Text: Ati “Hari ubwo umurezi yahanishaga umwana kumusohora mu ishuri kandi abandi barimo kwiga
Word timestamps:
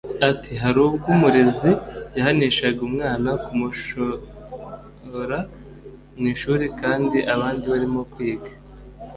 Ati 0.29 0.51
“Hari 0.63 0.79
ubwo 0.87 1.05
umurezi 1.15 1.71
yahanishaga 2.15 2.79
umwana 2.89 3.29
kumusohora 3.43 5.39
mu 6.17 6.25
ishuri 6.33 6.65
kandi 6.81 7.17
abandi 7.33 7.65
barimo 7.73 8.01
kwiga 8.13 8.49